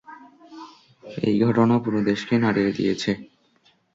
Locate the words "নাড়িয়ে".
2.37-2.71